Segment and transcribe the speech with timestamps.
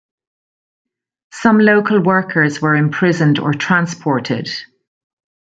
[1.31, 4.49] Some local workers were imprisoned or transported.